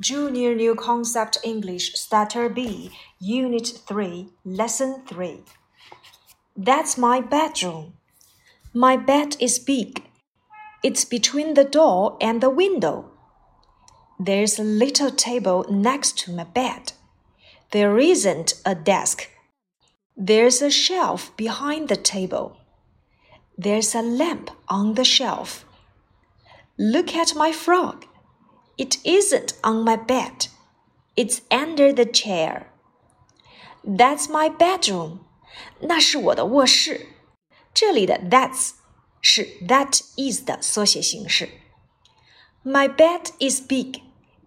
[0.00, 5.44] Junior New Concept English Starter B, Unit 3, Lesson 3.
[6.56, 7.94] That's my bedroom.
[8.72, 10.02] My bed is big.
[10.82, 13.12] It's between the door and the window.
[14.18, 16.92] There's a little table next to my bed.
[17.70, 19.30] There isn't a desk.
[20.16, 22.56] There's a shelf behind the table.
[23.56, 25.64] There's a lamp on the shelf.
[26.76, 28.06] Look at my frog.
[28.77, 30.47] It isn't on my bed.
[31.15, 32.67] It's under the chair.
[33.83, 35.19] That's my bedroom.
[35.79, 37.07] 那是我的卧室。
[37.73, 38.71] 这里的 that's
[39.21, 41.49] 是 that is 的缩写形式。
[42.63, 44.01] My bed is big.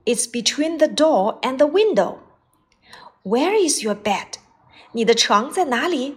[0.04, 2.18] It's between the door and the window.
[3.22, 4.34] Where is your bed?
[4.92, 6.16] 你的床在哪里？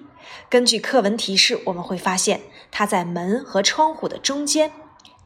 [0.50, 4.72] 根据课文提示，我们会发现它在门和窗户的中间。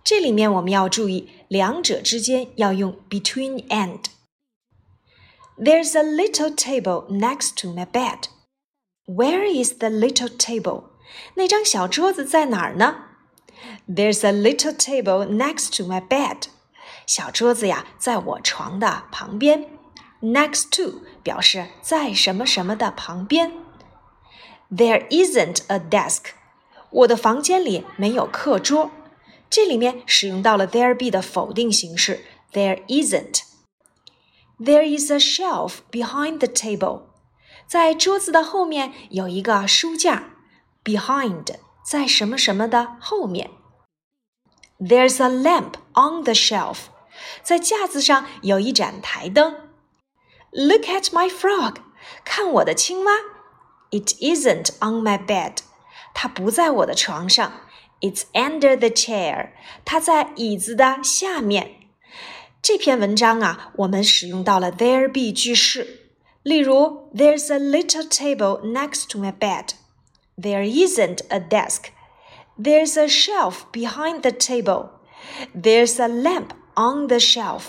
[0.03, 8.30] 这里面我们要注意，两者之间要用 between and。There's a little table next to my bed.
[9.05, 10.86] Where is the little table?
[11.36, 13.05] 那张小桌子在哪儿呢？
[13.88, 16.44] There's a little table next to my bed.
[17.05, 19.67] 小桌子呀，在我床的旁边。
[20.22, 23.52] Next to 表示在什么什么的旁边。
[24.72, 26.31] There isn't a desk.
[26.89, 28.92] 我的房间里没有课桌。
[29.55, 32.24] 这里面使用到了 there be 的否定形式
[32.55, 33.42] ，there isn't。
[34.58, 37.02] There is a shelf behind the table.
[37.69, 40.30] 在桌子的后面有一个书架。
[40.83, 41.55] Behind
[41.88, 43.52] 在什么什么的后面。
[44.80, 46.86] There's a lamp on the shelf.
[47.44, 49.70] 在架子上有一盏台灯。
[50.50, 51.77] Look at my frog.
[52.24, 53.12] 看我的青蛙。
[53.92, 55.58] It isn't on my bed.
[56.12, 57.64] 它不在我的床上。
[58.03, 59.50] It's under the chair.
[59.83, 61.72] 它在椅子的下面。
[62.61, 66.11] 这篇文章啊，我们使用到了 there be 句式。
[66.44, 69.72] 例如，There's a little table next to my bed.
[70.38, 71.92] There isn't a desk.
[72.58, 74.89] There's a shelf behind the table.
[75.54, 77.64] There's a lamp on the shelf.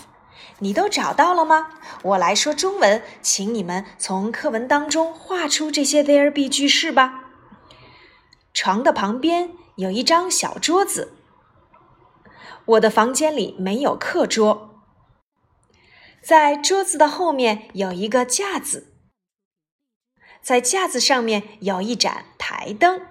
[0.61, 1.69] 你都找到了吗？
[2.03, 7.25] 我来说中文，请你们从课文当中画出这些 there be 句式吧。
[8.53, 11.14] 床的旁边 有一张小桌子。
[12.66, 14.82] 我的房间里没有课桌。
[16.24, 18.94] 在桌子的后面有一个架子，
[20.42, 23.02] 在架子上面有一盏台灯。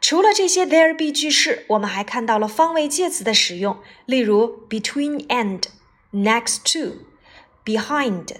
[0.00, 5.62] 除了这些 there be 句式，我们还看到了方位介词的使用，例如 between and、
[6.10, 7.04] next to、
[7.64, 8.34] behind、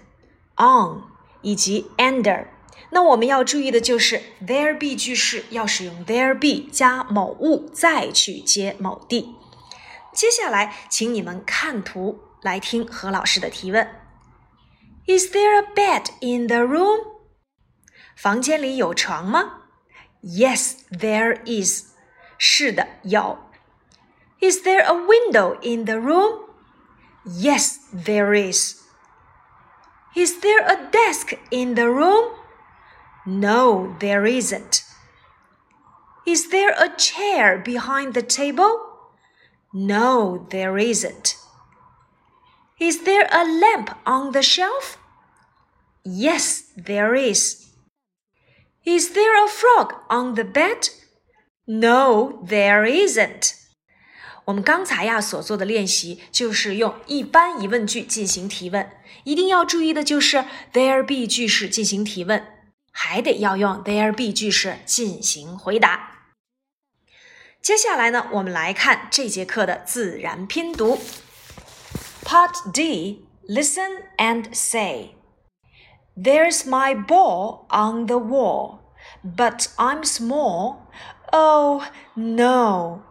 [0.56, 1.04] on
[1.42, 2.48] 以及 under。
[2.89, 9.35] 那我们要注意的就是 there be 句式要使用 there be 加某物再去接某地。
[10.13, 13.87] 接下来，请你们看图来听何老师的提问：
[15.05, 16.99] Is there a bed in the room？
[18.15, 19.63] 房间里有床吗？
[20.23, 21.93] Yes, there is。
[22.37, 23.37] 是的，有。
[24.39, 26.47] Is there a window in the room?
[27.25, 28.77] Yes, there is.
[30.15, 32.31] Is there a desk in the room?
[33.25, 34.83] No, there isn't.
[36.25, 38.79] Is there a chair behind the table?
[39.73, 41.35] No, there isn't.
[42.79, 44.97] Is there a lamp on the shelf?
[46.03, 47.65] Yes, there is.
[48.85, 50.89] Is there a frog on the bed?
[51.67, 53.53] No, there isn't.
[54.45, 58.89] 我们刚才呀所做的练习就是用一般疑问句进行提问，
[59.25, 62.47] 一定要注意的就是 there be 句式进行提问。
[62.91, 66.11] 还得要用 there be 句式进行回答。
[67.61, 70.97] 接下来呢，我们来看这节课的自然拼读。
[72.23, 75.15] Part D, listen and say.
[76.15, 78.79] There's my ball on the wall,
[79.23, 80.87] but I'm small.
[81.31, 81.83] Oh
[82.15, 83.03] no.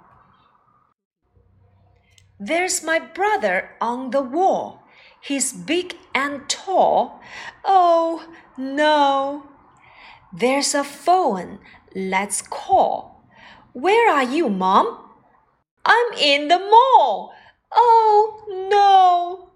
[2.39, 4.81] There's my brother on the wall.
[5.23, 7.21] He's big and tall.
[7.63, 8.23] Oh
[8.57, 9.43] no.
[10.37, 11.59] There's a phone.
[11.95, 13.25] Let's call.
[13.73, 14.87] Where are you, Mom?
[15.85, 17.33] I'm in the mall.
[17.71, 19.51] Oh no!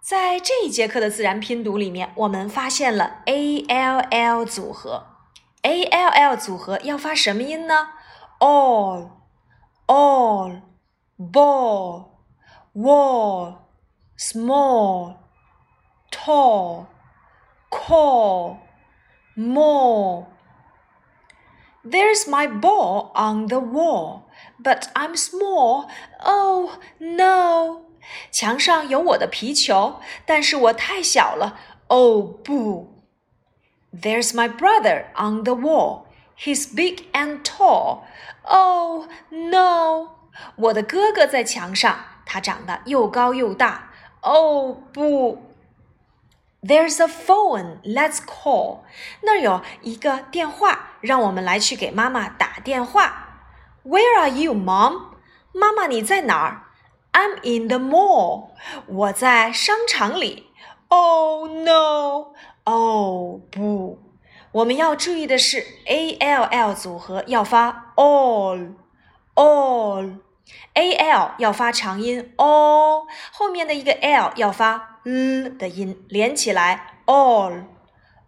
[0.00, 5.06] 在这一节课的自然拼读里面，我们发现了 a l l 组合。
[5.62, 7.90] a l l 组合要发什么音呢？
[8.40, 9.10] all,
[9.86, 10.62] all,
[11.16, 12.06] ball,
[12.74, 13.58] wall,
[14.18, 15.16] small,
[16.10, 16.86] tall,
[17.70, 18.56] call.
[19.36, 20.26] more.
[21.84, 24.30] There's my ball on the wall,
[24.62, 25.88] but I'm small.
[26.24, 27.82] Oh no!
[28.30, 31.58] 墙上有我的皮球，但是我太小了。
[31.88, 32.88] 哦不！
[33.92, 36.04] There's my brother on the wall.
[36.38, 38.04] He's big and tall.
[38.44, 40.08] Oh no!
[40.56, 43.90] 我的哥哥在墙上，他长得又高又大。
[44.22, 45.42] 哦不
[46.66, 47.80] ！There's a phone.
[47.82, 48.80] Let's call.
[49.22, 53.28] 那儿有一个电话，让我们来去给妈妈打电话。
[53.84, 55.14] Where are you, Mom?
[55.52, 56.62] 妈妈你在哪儿？
[57.12, 58.50] I'm in the mall.
[58.86, 60.48] 我在商场里。
[60.88, 62.34] Oh no!
[62.64, 63.98] Oh 不！
[64.52, 68.74] 我们要注意的是，a l l 组合要发 all
[69.34, 70.18] all。
[70.73, 77.65] A l 要发长音 o，后面的一个 l 要发 l 的音，连起来 all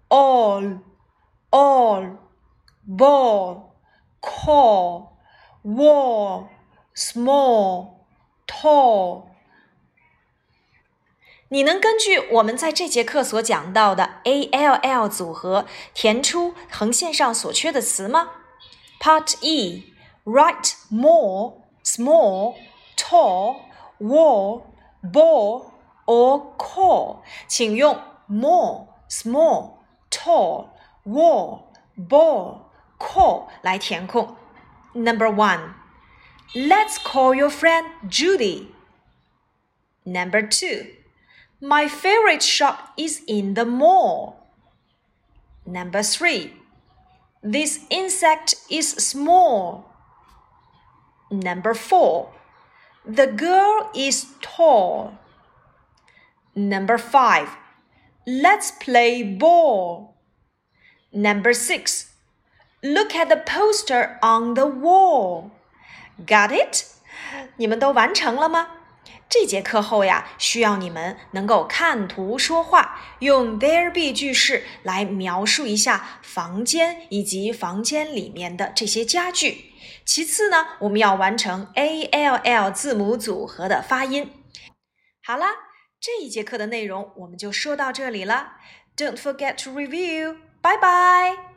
[0.09, 0.79] all
[1.51, 2.17] all
[2.87, 3.69] ball
[4.21, 5.09] call
[5.63, 6.47] wall
[6.95, 7.89] small
[8.47, 9.25] tall。
[11.51, 18.29] 你能根据我们在这节课所讲到的 a l l 组合填出横线上所缺的词吗
[19.01, 19.93] ？Part E
[20.25, 22.56] write more small,
[22.96, 23.60] tall,
[23.98, 25.72] wall, ball
[26.06, 29.78] or call，请用 more, small,
[30.10, 30.70] tall,
[31.04, 34.36] wall, ball, call 来填空。
[34.94, 35.74] Number one,
[36.54, 38.68] let's call your friend Judy.
[40.04, 40.86] Number two,
[41.60, 44.36] my favorite shop is in the mall.
[45.66, 46.52] Number three,
[47.42, 49.90] this insect is small.
[51.30, 52.30] Number four,
[53.04, 55.18] the girl is tall.
[56.54, 57.56] Number five,
[58.26, 60.14] let's play ball.
[61.12, 62.14] Number six,
[62.82, 65.50] look at the poster on the wall.
[66.24, 66.86] Got it?
[67.56, 68.68] 你们都完成了吗？
[69.29, 79.65] 这节课后呀，需要你们能够看图说话，用 there be 句式来描述一下房间以及房间里面的这些家具。
[80.03, 84.31] 其次呢，我们要完成 a l l 字母组合的发音。
[85.23, 85.45] 好了，
[86.01, 88.53] 这一节课的内容我们就说到这里了。
[88.97, 90.37] Don't forget to review.
[90.63, 91.48] Bye bye.